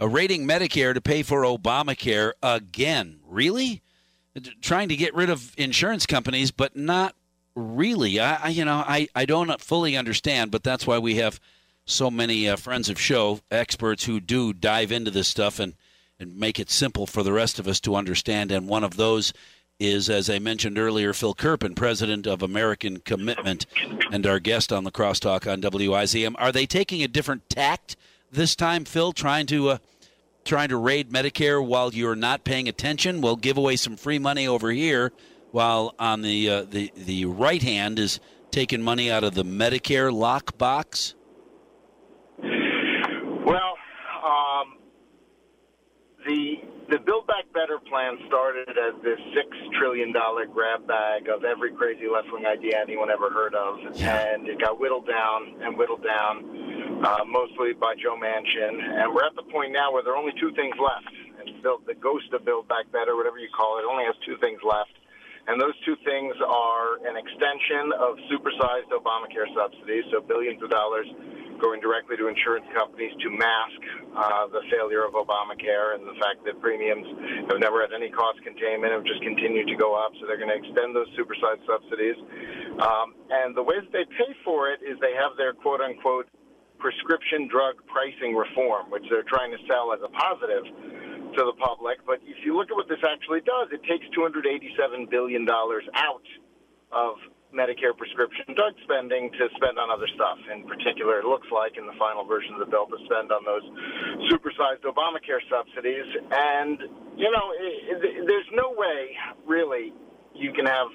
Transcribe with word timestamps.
uh, 0.00 0.08
rating 0.08 0.46
Medicare 0.46 0.94
to 0.94 1.00
pay 1.00 1.22
for 1.22 1.42
Obamacare 1.42 2.32
again. 2.42 3.20
Really? 3.26 3.82
Trying 4.60 4.88
to 4.90 4.96
get 4.96 5.14
rid 5.14 5.30
of 5.30 5.54
insurance 5.56 6.06
companies, 6.06 6.50
but 6.50 6.76
not 6.76 7.14
really. 7.54 8.20
I, 8.20 8.34
I 8.44 8.48
you 8.48 8.64
know, 8.64 8.84
I, 8.86 9.08
I 9.14 9.24
don't 9.24 9.60
fully 9.60 9.96
understand, 9.96 10.50
but 10.50 10.62
that's 10.62 10.86
why 10.86 10.98
we 10.98 11.16
have 11.16 11.40
so 11.86 12.10
many 12.10 12.48
uh, 12.48 12.56
friends 12.56 12.88
of 12.88 13.00
show 13.00 13.40
experts 13.50 14.04
who 14.04 14.20
do 14.20 14.52
dive 14.52 14.92
into 14.92 15.10
this 15.10 15.28
stuff 15.28 15.58
and 15.58 15.74
and 16.18 16.36
make 16.36 16.58
it 16.58 16.70
simple 16.70 17.06
for 17.06 17.22
the 17.22 17.32
rest 17.32 17.58
of 17.58 17.68
us 17.68 17.78
to 17.80 17.94
understand. 17.94 18.50
And 18.50 18.66
one 18.66 18.84
of 18.84 18.96
those 18.96 19.34
is, 19.78 20.08
as 20.08 20.30
I 20.30 20.38
mentioned 20.38 20.78
earlier, 20.78 21.12
Phil 21.12 21.34
Kerpen, 21.34 21.74
president 21.76 22.26
of 22.26 22.42
American 22.42 23.00
Commitment, 23.00 23.66
and 24.10 24.26
our 24.26 24.38
guest 24.38 24.72
on 24.72 24.84
the 24.84 24.90
Crosstalk 24.90 25.50
on 25.50 25.60
WIZM. 25.60 26.34
Are 26.38 26.52
they 26.52 26.64
taking 26.64 27.02
a 27.02 27.08
different 27.08 27.50
tact 27.50 27.96
this 28.36 28.54
time, 28.54 28.84
Phil, 28.84 29.12
trying 29.12 29.46
to 29.46 29.70
uh, 29.70 29.78
trying 30.44 30.68
to 30.68 30.76
raid 30.76 31.10
Medicare 31.10 31.64
while 31.64 31.92
you're 31.92 32.14
not 32.14 32.44
paying 32.44 32.68
attention? 32.68 33.20
We'll 33.20 33.34
give 33.36 33.56
away 33.56 33.74
some 33.74 33.96
free 33.96 34.20
money 34.20 34.46
over 34.46 34.70
here, 34.70 35.12
while 35.50 35.94
on 35.98 36.22
the 36.22 36.48
uh, 36.48 36.62
the 36.62 36.92
the 36.94 37.24
right 37.24 37.62
hand 37.62 37.98
is 37.98 38.20
taking 38.52 38.82
money 38.82 39.10
out 39.10 39.24
of 39.24 39.34
the 39.34 39.42
Medicare 39.42 40.12
lockbox. 40.12 41.14
Well, 42.38 43.74
um, 44.24 44.78
the 46.26 46.60
the 46.88 46.98
Build 47.02 47.26
Back 47.26 47.50
Better 47.52 47.78
plan 47.90 48.18
started 48.26 48.70
as 48.70 48.94
this 49.02 49.18
six 49.34 49.50
trillion 49.78 50.12
dollar 50.12 50.46
grab 50.46 50.86
bag 50.86 51.28
of 51.28 51.42
every 51.42 51.74
crazy 51.74 52.06
left 52.06 52.30
wing 52.30 52.46
idea 52.46 52.78
anyone 52.78 53.10
ever 53.10 53.30
heard 53.30 53.54
of, 53.54 53.78
and 53.98 54.46
it 54.46 54.60
got 54.60 54.78
whittled 54.78 55.06
down 55.06 55.58
and 55.62 55.76
whittled 55.76 56.04
down, 56.06 57.02
uh, 57.02 57.24
mostly 57.26 57.74
by 57.74 57.94
Joe 57.98 58.14
Manchin. 58.14 58.78
And 58.78 59.14
we're 59.14 59.26
at 59.26 59.34
the 59.34 59.46
point 59.50 59.72
now 59.72 59.92
where 59.92 60.02
there 60.02 60.14
are 60.14 60.20
only 60.20 60.34
two 60.38 60.54
things 60.54 60.74
left. 60.78 61.10
And 61.42 61.62
build, 61.62 61.82
the 61.86 61.98
ghost 61.98 62.30
of 62.32 62.44
Build 62.44 62.68
Back 62.68 62.86
Better, 62.92 63.16
whatever 63.16 63.38
you 63.38 63.50
call 63.50 63.78
it, 63.78 63.84
only 63.84 64.04
has 64.06 64.14
two 64.22 64.38
things 64.38 64.62
left. 64.62 64.94
And 65.46 65.60
those 65.60 65.74
two 65.86 65.94
things 66.06 66.34
are 66.42 67.02
an 67.06 67.14
extension 67.18 67.94
of 67.98 68.18
supersized 68.30 68.90
Obamacare 68.94 69.46
subsidies, 69.54 70.04
so 70.10 70.20
billions 70.20 70.62
of 70.62 70.70
dollars 70.70 71.06
going 71.60 71.80
directly 71.80 72.16
to 72.16 72.28
insurance 72.28 72.66
companies 72.74 73.12
to 73.22 73.28
mask 73.30 73.80
uh, 74.16 74.46
the 74.48 74.62
failure 74.70 75.04
of 75.04 75.12
Obamacare 75.14 75.94
and 75.96 76.06
the 76.06 76.16
fact 76.20 76.44
that 76.44 76.60
premiums 76.60 77.06
have 77.48 77.58
never 77.58 77.80
had 77.80 77.92
any 77.92 78.10
cost 78.10 78.42
containment, 78.42 78.92
have 78.92 79.04
just 79.04 79.22
continued 79.22 79.66
to 79.68 79.76
go 79.76 79.94
up. 79.94 80.12
So 80.20 80.26
they're 80.26 80.40
going 80.40 80.52
to 80.52 80.60
extend 80.60 80.94
those 80.94 81.08
supersized 81.16 81.64
subsidies. 81.66 82.16
Um, 82.80 83.16
and 83.30 83.56
the 83.56 83.62
way 83.62 83.80
that 83.80 83.92
they 83.92 84.04
pay 84.16 84.32
for 84.44 84.70
it 84.70 84.80
is 84.84 84.98
they 85.00 85.16
have 85.16 85.36
their 85.36 85.52
quote 85.52 85.80
unquote 85.80 86.28
prescription 86.78 87.48
drug 87.48 87.80
pricing 87.88 88.36
reform, 88.36 88.90
which 88.90 89.04
they're 89.10 89.26
trying 89.26 89.50
to 89.50 89.60
sell 89.66 89.92
as 89.92 90.00
a 90.04 90.12
positive 90.12 90.64
to 91.36 91.40
the 91.44 91.56
public. 91.58 91.98
But 92.06 92.20
if 92.24 92.44
you 92.44 92.56
look 92.56 92.70
at 92.70 92.76
what 92.76 92.88
this 92.88 93.02
actually 93.04 93.40
does, 93.40 93.68
it 93.72 93.82
takes 93.84 94.04
$287 94.16 95.10
billion 95.10 95.48
out 95.48 96.26
of 96.92 97.16
Medicare 97.54 97.96
prescription 97.96 98.54
drug 98.54 98.74
spending 98.84 99.30
to 99.38 99.48
spend 99.56 99.78
on 99.78 99.90
other 99.90 100.08
stuff. 100.14 100.38
In 100.50 100.66
particular, 100.66 101.20
it 101.20 101.26
looks 101.26 101.46
like 101.54 101.78
in 101.78 101.86
the 101.86 101.96
final 101.98 102.24
version 102.26 102.54
of 102.54 102.60
the 102.60 102.70
bill 102.70 102.86
to 102.86 102.98
spend 103.06 103.30
on 103.30 103.46
those 103.46 103.64
supersized 104.30 104.82
Obamacare 104.82 105.42
subsidies. 105.46 106.06
And, 106.30 106.78
you 107.16 107.30
know, 107.30 107.46
it, 107.54 108.02
it, 108.02 108.26
there's 108.26 108.50
no 108.52 108.74
way, 108.74 109.14
really, 109.46 109.92
you 110.34 110.52
can 110.52 110.66
have 110.66 110.88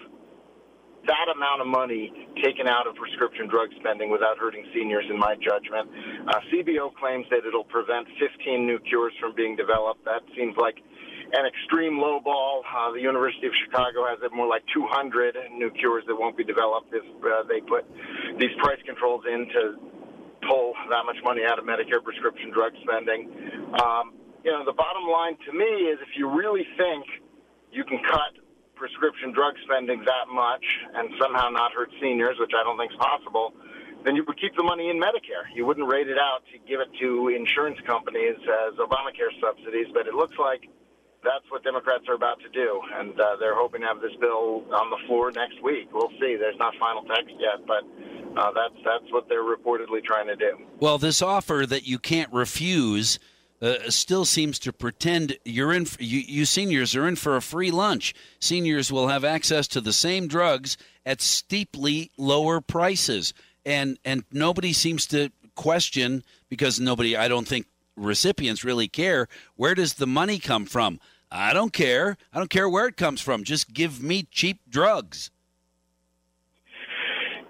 that 1.07 1.27
amount 1.33 1.61
of 1.61 1.67
money 1.67 2.13
taken 2.43 2.67
out 2.67 2.85
of 2.85 2.93
prescription 2.95 3.47
drug 3.47 3.69
spending 3.79 4.11
without 4.11 4.37
hurting 4.37 4.65
seniors, 4.73 5.05
in 5.09 5.17
my 5.17 5.33
judgment. 5.41 5.89
Uh, 6.29 6.37
CBO 6.53 6.93
claims 6.93 7.25
that 7.31 7.41
it'll 7.47 7.65
prevent 7.65 8.05
15 8.19 8.65
new 8.65 8.77
cures 8.85 9.13
from 9.19 9.33
being 9.33 9.55
developed. 9.55 10.05
That 10.05 10.21
seems 10.37 10.53
like 10.57 10.77
an 11.33 11.45
extreme 11.45 11.99
low 11.99 12.19
ball. 12.19 12.63
Uh, 12.67 12.91
the 12.91 13.01
University 13.01 13.47
of 13.47 13.53
Chicago 13.65 14.05
has 14.05 14.19
it 14.23 14.33
more 14.33 14.47
like 14.47 14.63
200 14.73 15.35
new 15.55 15.71
cures 15.71 16.03
that 16.07 16.15
won't 16.15 16.37
be 16.37 16.43
developed 16.43 16.93
if 16.93 17.03
uh, 17.23 17.43
they 17.47 17.61
put 17.61 17.85
these 18.37 18.51
price 18.59 18.79
controls 18.85 19.23
in 19.25 19.47
to 19.47 19.61
pull 20.47 20.73
that 20.89 21.05
much 21.05 21.17
money 21.23 21.41
out 21.47 21.59
of 21.59 21.65
Medicare 21.65 22.03
prescription 22.03 22.51
drug 22.51 22.73
spending. 22.83 23.29
Um, 23.79 24.13
you 24.43 24.51
know, 24.51 24.65
the 24.65 24.73
bottom 24.73 25.05
line 25.07 25.37
to 25.45 25.53
me 25.53 25.87
is 25.87 25.99
if 26.01 26.17
you 26.17 26.27
really 26.27 26.65
think 26.77 27.05
you 27.71 27.83
can 27.83 28.01
cut 28.03 28.35
prescription 28.75 29.31
drug 29.31 29.53
spending 29.63 30.03
that 30.03 30.27
much 30.33 30.65
and 30.95 31.13
somehow 31.21 31.49
not 31.49 31.71
hurt 31.71 31.89
seniors, 32.01 32.35
which 32.39 32.51
I 32.57 32.63
don't 32.63 32.77
think 32.77 32.91
is 32.91 32.97
possible, 32.97 33.53
then 34.03 34.15
you 34.15 34.25
would 34.25 34.39
keep 34.41 34.55
the 34.57 34.63
money 34.63 34.89
in 34.89 34.99
Medicare. 34.99 35.45
You 35.53 35.65
wouldn't 35.65 35.87
rate 35.87 36.09
it 36.09 36.17
out 36.17 36.41
to 36.51 36.57
give 36.67 36.81
it 36.81 36.89
to 36.99 37.29
insurance 37.29 37.77
companies 37.85 38.35
as 38.41 38.73
Obamacare 38.81 39.29
subsidies, 39.39 39.87
but 39.93 40.07
it 40.07 40.15
looks 40.15 40.35
like 40.39 40.65
that's 41.23 41.45
what 41.49 41.63
Democrats 41.63 42.03
are 42.07 42.15
about 42.15 42.39
to 42.41 42.49
do, 42.49 42.81
and 42.95 43.19
uh, 43.19 43.35
they're 43.39 43.55
hoping 43.55 43.81
to 43.81 43.87
have 43.87 44.01
this 44.01 44.15
bill 44.19 44.63
on 44.73 44.89
the 44.89 44.97
floor 45.07 45.31
next 45.31 45.61
week. 45.61 45.89
We'll 45.93 46.11
see. 46.19 46.35
There's 46.35 46.57
not 46.57 46.73
final 46.79 47.03
text 47.03 47.35
yet, 47.39 47.65
but 47.67 47.83
uh, 48.37 48.51
that's 48.51 48.75
that's 48.83 49.11
what 49.11 49.29
they're 49.29 49.43
reportedly 49.43 50.03
trying 50.03 50.27
to 50.27 50.35
do. 50.35 50.57
Well, 50.79 50.97
this 50.97 51.21
offer 51.21 51.65
that 51.67 51.87
you 51.87 51.99
can't 51.99 52.31
refuse 52.33 53.19
uh, 53.61 53.89
still 53.89 54.25
seems 54.25 54.57
to 54.59 54.73
pretend 54.73 55.37
you're 55.45 55.73
in. 55.73 55.85
You, 55.99 56.19
you 56.19 56.45
seniors 56.45 56.95
are 56.95 57.07
in 57.07 57.15
for 57.15 57.35
a 57.35 57.41
free 57.41 57.71
lunch. 57.71 58.13
Seniors 58.39 58.91
will 58.91 59.07
have 59.07 59.23
access 59.23 59.67
to 59.69 59.81
the 59.81 59.93
same 59.93 60.27
drugs 60.27 60.77
at 61.05 61.21
steeply 61.21 62.11
lower 62.17 62.61
prices, 62.61 63.33
and 63.65 63.99
and 64.03 64.23
nobody 64.31 64.73
seems 64.73 65.05
to 65.07 65.31
question 65.55 66.23
because 66.49 66.79
nobody. 66.79 67.15
I 67.15 67.27
don't 67.27 67.47
think 67.47 67.67
recipients 67.95 68.63
really 68.63 68.87
care. 68.87 69.27
Where 69.55 69.75
does 69.75 69.95
the 69.95 70.07
money 70.07 70.39
come 70.39 70.65
from? 70.65 70.99
I 71.31 71.53
don't 71.53 71.71
care. 71.71 72.17
I 72.33 72.39
don't 72.39 72.49
care 72.49 72.67
where 72.67 72.87
it 72.87 72.97
comes 72.97 73.21
from. 73.21 73.43
Just 73.43 73.73
give 73.73 74.01
me 74.03 74.27
cheap 74.31 74.59
drugs. 74.69 75.31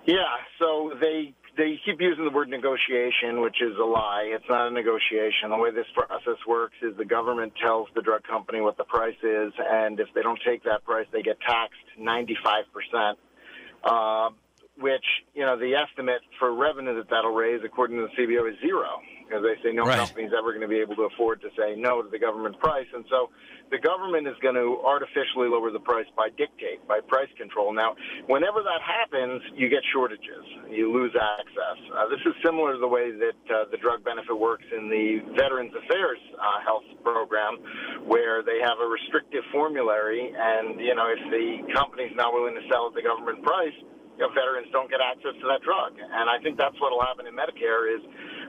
Yeah, 0.06 0.18
so 0.59 0.94
they 1.00 1.34
they 1.57 1.80
keep 1.85 2.00
using 2.00 2.24
the 2.24 2.31
word 2.31 2.50
negotiation, 2.50 3.41
which 3.41 3.62
is 3.62 3.78
a 3.78 3.84
lie. 3.84 4.31
It's 4.34 4.46
not 4.50 4.68
a 4.68 4.72
negotiation. 4.72 5.50
The 5.50 5.57
way 5.57 5.72
this 5.72 5.85
process 5.94 6.38
works 6.47 6.75
is 6.81 6.96
the 6.97 7.06
government 7.06 7.53
tells 7.62 7.88
the 7.94 8.01
drug 8.01 8.24
company 8.24 8.62
what 8.62 8.78
the 8.78 8.84
price 8.84 9.18
is, 9.22 9.51
and 9.59 10.00
if 10.00 10.07
they 10.16 10.22
don't 10.22 10.40
take 10.46 10.63
that 10.63 10.84
price, 10.85 11.07
they 11.12 11.22
get 11.22 11.38
taxed 11.41 11.81
95%. 12.00 13.13
Uh, 13.84 14.30
which, 14.80 15.06
you 15.34 15.41
know, 15.41 15.57
the 15.57 15.75
estimate 15.75 16.22
for 16.40 16.53
revenue 16.53 16.96
that 16.96 17.09
that'll 17.09 17.34
raise, 17.34 17.62
according 17.63 17.97
to 17.97 18.07
the 18.07 18.24
CBO, 18.24 18.50
is 18.50 18.59
zero 18.62 19.01
because 19.31 19.47
they 19.47 19.56
say 19.64 19.72
no 19.74 19.88
right. 19.88 19.96
company's 19.96 20.36
ever 20.38 20.52
going 20.52 20.62
to 20.62 20.68
be 20.68 20.84
able 20.84 20.96
to 21.00 21.08
afford 21.08 21.40
to 21.40 21.47
say 21.56 21.80
no 21.80 22.03
to 22.03 22.09
the 22.12 22.19
government 22.19 22.59
price. 22.59 22.88
And 22.94 23.06
so 23.08 23.31
the 23.72 23.80
government 23.80 24.28
is 24.28 24.36
going 24.44 24.59
to 24.59 24.84
artificially 24.84 25.47
lower 25.47 25.72
the 25.72 25.80
price 25.80 26.06
by 26.19 26.28
dictate, 26.36 26.84
by 26.84 27.00
price 27.00 27.31
control. 27.40 27.72
Now, 27.72 27.96
whenever 28.28 28.59
that 28.59 28.84
happens, 28.84 29.40
you 29.56 29.69
get 29.69 29.80
shortages. 29.96 30.44
You 30.68 30.92
lose 30.92 31.16
access. 31.16 31.80
Uh, 31.96 32.12
this 32.12 32.19
is 32.28 32.36
similar 32.44 32.75
to 32.75 32.80
the 32.84 32.92
way 32.92 33.16
that 33.16 33.40
uh, 33.47 33.72
the 33.72 33.80
drug 33.80 34.03
benefit 34.03 34.36
works 34.36 34.68
in 34.75 34.92
the 34.92 35.24
Veterans 35.40 35.72
Affairs 35.72 36.19
uh, 36.36 36.59
Health 36.68 36.84
Program, 37.03 37.63
where 38.03 38.44
they 38.44 38.59
have 38.59 38.84
a 38.84 38.88
restrictive 38.88 39.48
formulary, 39.56 40.36
and, 40.36 40.75
you 40.75 40.94
know, 40.94 41.08
if 41.08 41.24
the 41.31 41.72
company's 41.72 42.12
not 42.19 42.34
willing 42.34 42.56
to 42.56 42.63
sell 42.68 42.92
at 42.92 42.94
the 42.94 43.02
government 43.02 43.40
price, 43.44 43.80
you 44.19 44.28
know, 44.28 44.34
veterans 44.36 44.68
don't 44.75 44.92
get 44.92 45.00
access 45.00 45.34
to 45.40 45.48
that 45.48 45.63
drug. 45.63 45.96
And 45.98 46.30
I 46.30 46.38
think 46.44 46.58
that's 46.59 46.75
what 46.78 46.92
will 46.92 47.02
happen 47.02 47.25
in 47.25 47.34
Medicare 47.34 47.90
is 47.90 48.03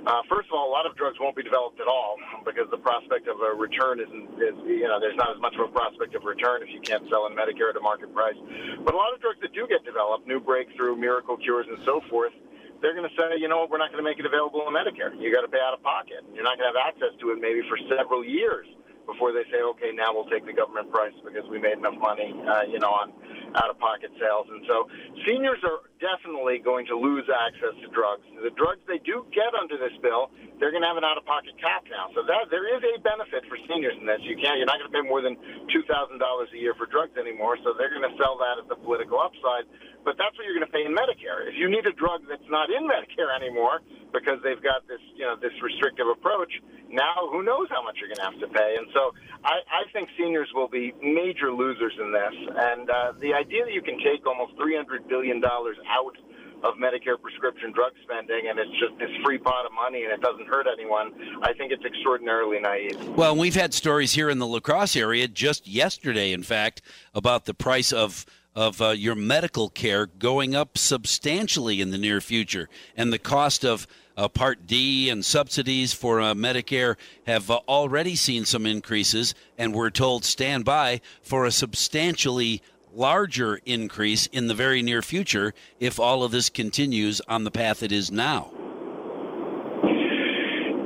uh, 0.07 0.23
first 0.29 0.51
of 0.51 0.55
all, 0.59 0.67
a 0.67 0.75
lot 0.75 0.87
of 0.87 0.97
drugs 0.97 1.17
won't 1.21 1.37
be 1.37 1.43
developed 1.43 1.79
at 1.79 1.87
all 1.87 2.19
because 2.45 2.67
the 2.71 2.79
prospect 2.79 3.29
of 3.29 3.39
a 3.39 3.55
return 3.55 4.01
isn't, 4.01 4.35
is, 4.43 4.57
you 4.67 4.89
know, 4.91 4.99
there's 4.99 5.17
not 5.17 5.31
as 5.31 5.41
much 5.41 5.55
of 5.55 5.69
a 5.69 5.73
prospect 5.73 6.15
of 6.15 6.25
return 6.25 6.63
if 6.63 6.71
you 6.75 6.81
can't 6.83 7.07
sell 7.09 7.27
in 7.31 7.33
Medicare 7.39 7.71
at 7.71 7.77
a 7.79 7.85
market 7.85 8.11
price. 8.11 8.37
But 8.83 8.95
a 8.95 8.99
lot 8.99 9.15
of 9.15 9.21
drugs 9.23 9.39
that 9.43 9.55
do 9.55 9.67
get 9.71 9.85
developed, 9.85 10.27
new 10.27 10.41
breakthrough, 10.41 10.97
miracle 10.97 11.37
cures, 11.37 11.67
and 11.71 11.79
so 11.85 12.03
forth, 12.11 12.35
they're 12.83 12.99
going 12.99 13.07
to 13.09 13.15
say, 13.15 13.39
you 13.39 13.47
know 13.47 13.63
we're 13.71 13.79
not 13.79 13.95
going 13.95 14.03
to 14.03 14.09
make 14.09 14.19
it 14.19 14.27
available 14.27 14.67
in 14.67 14.75
Medicare. 14.75 15.15
You 15.15 15.31
got 15.31 15.47
to 15.47 15.53
pay 15.53 15.63
out 15.63 15.73
of 15.73 15.83
pocket. 15.87 16.27
You're 16.35 16.43
not 16.43 16.59
going 16.59 16.67
to 16.67 16.75
have 16.75 16.83
access 16.83 17.15
to 17.23 17.31
it 17.31 17.39
maybe 17.39 17.63
for 17.71 17.79
several 17.87 18.27
years 18.27 18.67
before 19.07 19.33
they 19.33 19.45
say, 19.51 19.61
okay, 19.77 19.91
now 19.93 20.15
we'll 20.15 20.29
take 20.29 20.47
the 20.47 20.53
government 20.53 20.91
price 20.91 21.15
because 21.25 21.45
we 21.51 21.59
made 21.59 21.79
enough 21.79 21.99
money, 21.99 22.33
uh, 22.47 22.63
you 22.69 22.79
know, 22.79 22.91
on 22.91 23.13
out-of-pocket 23.55 24.11
sales. 24.17 24.47
And 24.49 24.65
so 24.67 24.89
seniors 25.29 25.61
are 25.63 25.85
definitely 26.01 26.59
going 26.59 26.87
to 26.89 26.97
lose 26.97 27.29
access 27.29 27.77
to 27.85 27.89
drugs. 27.93 28.25
The 28.41 28.55
drugs 28.57 28.81
they 28.89 28.99
do 29.05 29.27
get 29.31 29.53
under 29.53 29.77
this 29.77 29.93
bill, 30.01 30.33
they're 30.59 30.73
going 30.73 30.83
to 30.83 30.89
have 30.89 30.97
an 30.97 31.05
out-of-pocket 31.05 31.59
cap 31.61 31.85
now. 31.91 32.09
So 32.17 32.25
that 32.25 32.49
there 32.49 32.65
is 32.71 32.81
a 32.81 33.01
benefit 33.05 33.45
for 33.51 33.59
seniors 33.69 33.95
in 34.01 34.07
this. 34.07 34.25
You 34.25 34.41
can't, 34.41 34.57
you're 34.57 34.71
not 34.71 34.81
going 34.81 34.91
to 34.91 34.97
pay 34.97 35.05
more 35.05 35.21
than 35.21 35.37
two 35.69 35.85
thousand 35.85 36.19
dollars 36.19 36.49
a 36.55 36.59
year 36.59 36.73
for 36.75 36.87
drugs 36.87 37.15
anymore. 37.21 37.59
So 37.63 37.75
they're 37.77 37.93
going 37.93 38.09
to 38.09 38.17
sell 38.17 38.41
that 38.41 38.63
as 38.63 38.67
the 38.69 38.79
political 38.81 39.21
upside. 39.21 39.69
But 40.05 40.19
that's 40.19 40.35
what 40.35 40.45
you're 40.45 40.59
going 40.59 40.67
to 40.67 40.75
pay 40.75 40.85
in 40.85 40.95
Medicare. 40.95 41.47
If 41.47 41.55
you 41.55 41.71
need 41.71 41.87
a 41.87 41.95
drug 41.95 42.27
that's 42.29 42.47
not 42.51 42.71
in 42.71 42.87
Medicare 42.91 43.31
anymore 43.31 43.81
because 44.13 44.43
they've 44.43 44.63
got 44.63 44.87
this, 44.89 45.01
you 45.15 45.23
know, 45.23 45.37
this 45.39 45.55
restrictive 45.63 46.07
approach, 46.11 46.51
now 46.91 47.31
who 47.31 47.43
knows 47.43 47.71
how 47.71 47.83
much 47.83 47.97
you're 48.03 48.11
going 48.11 48.21
to 48.21 48.29
have 48.29 48.41
to 48.43 48.51
pay. 48.51 48.77
And 48.77 48.91
so 48.93 49.15
I, 49.45 49.63
I 49.71 49.83
think 49.93 50.11
seniors 50.19 50.51
will 50.55 50.69
be 50.69 50.93
major 51.03 51.53
losers 51.53 51.95
in 51.99 52.13
this. 52.13 52.35
And 52.35 52.91
uh, 52.91 53.13
the 53.21 53.33
idea 53.33 53.65
that 53.65 53.73
you 53.73 53.83
can 53.83 53.99
take 54.03 54.27
almost 54.27 54.59
$300 54.59 55.09
billion 55.09 55.43
out 55.45 56.17
of 56.65 56.75
Medicare 56.75 57.21
prescription 57.21 57.73
drug 57.73 57.93
spending, 58.03 58.47
and 58.49 58.59
it's 58.59 58.71
just 58.79 58.99
this 58.99 59.11
free 59.25 59.39
pot 59.39 59.67
of 59.67 59.73
money 59.73 60.05
and 60.05 60.13
it 60.13 60.21
doesn't 60.21 60.47
hurt 60.47 60.67
anyone. 60.73 61.13
I 61.43 61.53
think 61.55 61.73
it's 61.73 61.85
extraordinarily 61.85 62.61
naive. 62.61 63.09
Well, 63.17 63.37
we've 63.37 63.55
had 63.55 63.75
stories 63.75 64.13
here 64.13 64.31
in 64.31 64.39
the 64.39 64.47
La 64.47 64.61
Crosse 64.61 64.97
area 64.97 65.27
just 65.29 65.67
yesterday, 65.67 66.33
in 66.33 66.43
fact, 66.43 66.83
about 67.15 67.47
the 67.47 67.55
price 67.55 67.93
of 67.93 68.27
of 68.55 68.81
uh, 68.83 68.91
your 68.91 69.15
medical 69.15 69.69
care 69.69 70.07
going 70.07 70.55
up 70.55 70.77
substantially 70.77 71.81
in 71.81 71.91
the 71.91 71.99
near 71.99 72.21
future, 72.21 72.69
and 72.97 73.13
the 73.13 73.19
cost 73.19 73.65
of 73.65 73.87
uh, 74.17 74.29
Part 74.29 74.67
D 74.67 75.09
and 75.09 75.25
subsidies 75.25 75.93
for 75.93 76.21
uh, 76.21 76.35
Medicare 76.35 76.97
have 77.27 77.51
uh, 77.51 77.61
already 77.69 78.15
seen 78.15 78.45
some 78.45 78.67
increases, 78.67 79.35
and 79.57 79.75
we're 79.75 79.91
told 79.91 80.25
stand 80.25 80.65
by 80.65 81.01
for 81.23 81.45
a 81.47 81.51
substantially 81.51 82.63
larger 82.95 83.59
increase 83.65 84.27
in 84.27 84.49
the 84.49 84.55
very 84.55 84.83
near 84.83 85.01
future 85.01 85.55
if 85.81 85.99
all 85.99 86.23
of 86.23 86.31
this 86.31 86.51
continues 86.51 87.21
on 87.27 87.45
the 87.45 87.51
path 87.51 87.83
it 87.83 87.91
is 87.91 88.11
now. 88.11 88.51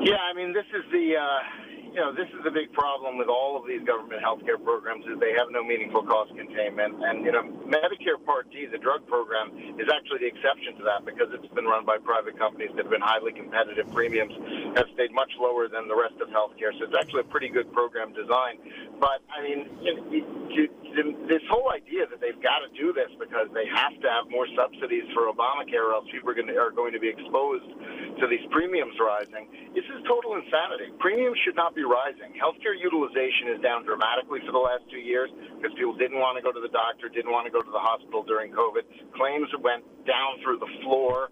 Yeah, 0.05 0.23
I 0.31 0.35
mean, 0.35 0.53
this 0.53 0.67
is 0.73 0.85
the 0.93 1.17
uh, 1.17 1.66
you 1.97 2.05
know, 2.05 2.13
this 2.13 2.29
is 2.37 2.45
a 2.45 2.53
big 2.53 2.69
problem 2.77 3.17
with 3.17 3.33
all 3.33 3.57
of 3.57 3.65
these 3.65 3.81
government 3.89 4.21
health 4.21 4.45
care 4.45 4.61
programs 4.61 5.09
is 5.09 5.17
they 5.17 5.33
have 5.33 5.49
no 5.49 5.65
meaningful 5.65 6.05
cost 6.05 6.29
containment. 6.37 6.93
And, 7.01 7.25
you 7.25 7.33
know, 7.33 7.41
Medicare 7.65 8.21
Part 8.21 8.53
D, 8.53 8.69
the 8.69 8.77
drug 8.77 9.09
program, 9.09 9.49
is 9.81 9.89
actually 9.89 10.21
the 10.21 10.29
exception 10.29 10.77
to 10.77 10.85
that 10.85 11.09
because 11.09 11.33
it's 11.33 11.49
been 11.57 11.65
run 11.65 11.89
by 11.89 11.97
private 11.97 12.37
companies 12.37 12.69
that 12.77 12.85
have 12.85 12.93
been 12.93 13.01
highly 13.01 13.33
competitive. 13.33 13.89
Premiums 13.97 14.37
have 14.77 14.85
stayed 14.93 15.09
much 15.17 15.33
lower 15.41 15.73
than 15.73 15.89
the 15.89 15.97
rest 15.97 16.21
of 16.21 16.29
healthcare. 16.29 16.69
So 16.77 16.85
it's 16.85 16.93
actually 17.01 17.25
a 17.25 17.31
pretty 17.33 17.49
good 17.49 17.73
program 17.73 18.13
design. 18.13 18.61
But, 18.97 19.21
I 19.29 19.45
mean, 19.45 19.69
this 21.29 21.45
whole 21.53 21.69
idea 21.69 22.09
that 22.09 22.21
they've 22.25 22.41
got 22.41 22.65
to 22.65 22.71
do 22.73 22.97
this 22.97 23.13
because 23.21 23.53
they 23.53 23.69
have 23.69 23.93
to 24.01 24.09
have 24.09 24.33
more 24.33 24.49
subsidies 24.57 25.05
for 25.13 25.29
Obamacare 25.29 25.85
or 25.85 25.93
else 25.93 26.09
people 26.09 26.33
are 26.33 26.39
going 26.39 26.49
to, 26.49 26.57
are 26.57 26.73
going 26.73 26.97
to 26.97 27.03
be 27.03 27.13
exposed 27.13 27.69
to 28.17 28.25
these 28.25 28.45
premiums 28.49 28.97
rising, 28.97 29.45
this 29.77 29.85
is 29.85 30.01
total 30.09 30.41
insanity. 30.41 30.89
Premiums 30.97 31.37
should 31.45 31.57
not 31.57 31.77
be 31.77 31.85
rising. 31.85 32.33
Healthcare 32.41 32.73
utilization 32.73 33.53
is 33.53 33.61
down 33.61 33.85
dramatically 33.85 34.41
for 34.49 34.57
the 34.57 34.63
last 34.63 34.89
two 34.89 35.03
years 35.03 35.29
because 35.61 35.77
people 35.77 35.93
didn't 36.01 36.17
want 36.17 36.41
to 36.41 36.43
go 36.43 36.49
to 36.49 36.63
the 36.65 36.73
doctor, 36.73 37.13
didn't 37.13 37.33
want 37.33 37.45
to 37.45 37.53
go 37.53 37.61
to 37.61 37.73
the 37.73 37.83
hospital 37.83 38.25
during 38.25 38.53
COVID. 38.57 38.89
Claims 39.13 39.53
went 39.61 39.85
down 40.09 40.41
through 40.41 40.57
the 40.57 40.71
floor. 40.81 41.29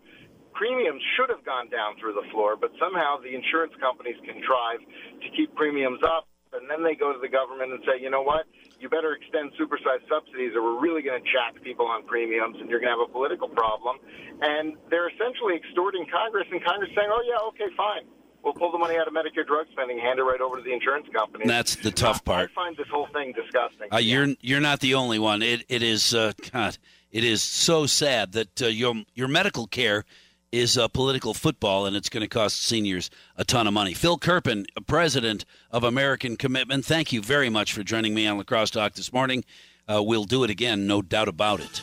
Premiums 0.53 1.01
should 1.17 1.33
have 1.33 1.43
gone 1.49 1.73
down 1.73 1.97
through 1.97 2.15
the 2.15 2.29
floor, 2.31 2.55
but 2.55 2.71
somehow 2.77 3.17
the 3.19 3.33
insurance 3.33 3.73
companies 3.81 4.21
contrive 4.23 4.85
to 5.25 5.29
keep 5.33 5.51
premiums 5.57 6.05
up 6.05 6.29
and 6.65 6.73
then 6.73 6.81
they 6.81 6.97
go 6.97 7.13
to 7.13 7.21
the 7.21 7.29
government 7.29 7.77
and 7.77 7.85
say, 7.85 8.01
you 8.01 8.09
know 8.09 8.25
what, 8.25 8.49
you 8.81 8.89
better 8.89 9.13
extend 9.13 9.53
supersized 9.61 10.09
subsidies 10.09 10.57
or 10.57 10.65
we're 10.65 10.81
really 10.81 11.05
going 11.05 11.21
to 11.21 11.27
jack 11.29 11.61
people 11.61 11.85
on 11.85 12.09
premiums 12.09 12.57
and 12.57 12.73
you're 12.73 12.81
going 12.81 12.89
to 12.89 12.97
have 12.97 13.05
a 13.05 13.13
political 13.13 13.53
problem. 13.53 14.01
And 14.41 14.81
they're 14.89 15.13
essentially 15.13 15.61
extorting 15.61 16.09
Congress, 16.09 16.49
and 16.49 16.65
Congress 16.65 16.89
saying, 16.97 17.13
oh, 17.13 17.23
yeah, 17.29 17.53
okay, 17.53 17.69
fine 17.77 18.09
we'll 18.45 18.53
pull 18.53 18.71
the 18.71 18.79
money 18.79 18.97
out 18.97 19.09
of 19.09 19.15
Medicare 19.15 19.47
drug 19.47 19.67
spending, 19.73 19.99
hand 19.99 20.19
it 20.19 20.23
right 20.23 20.41
over 20.41 20.57
to 20.57 20.63
the 20.63 20.73
insurance 20.73 21.07
company. 21.13 21.47
That's 21.47 21.77
the 21.77 21.91
tough 21.91 22.25
part. 22.25 22.51
I 22.51 22.55
find 22.55 22.77
this 22.77 22.87
whole 22.93 23.09
thing 23.13 23.33
disgusting. 23.33 23.89
Uh, 23.93 23.99
you're 23.99 24.29
you're 24.41 24.61
not 24.61 24.81
the 24.81 24.95
only 24.95 25.19
one. 25.19 25.43
It 25.43 25.65
it 25.69 25.83
is 25.83 26.15
uh, 26.15 26.33
God. 26.53 26.79
It 27.11 27.25
is 27.25 27.43
so 27.43 27.87
sad 27.87 28.33
that 28.33 28.63
uh, 28.63 28.67
your 28.67 28.95
your 29.15 29.29
medical 29.29 29.67
care 29.67 30.05
is 30.55 30.77
a 30.77 30.89
political 30.89 31.35
football, 31.35 31.85
and 31.85 31.97
it's 31.97 32.09
going 32.09 32.21
to 32.21 32.29
cost 32.29 32.63
seniors 32.63 33.11
a 33.37 33.45
ton 33.45 33.67
of 33.67 33.73
money. 33.73 33.93
Phil 33.93 34.19
Kerpen, 34.19 34.67
president 34.87 35.45
of 35.73 35.83
American 35.83 36.37
Commitment, 36.37 36.85
thank 36.85 37.13
you 37.13 37.21
very 37.21 37.51
much 37.51 37.73
for 37.73 37.83
joining 37.83 38.15
me 38.15 38.27
on 38.29 38.37
La 38.37 38.45
Crosse 38.45 38.71
Talk 38.71 38.95
this 38.95 39.13
morning. 39.13 39.45
Uh, 39.89 40.01
we'll 40.01 40.25
do 40.25 40.45
it 40.45 40.51
again, 40.51 40.87
no 40.87 41.03
doubt 41.03 41.27
about 41.27 41.59
it. 41.59 41.83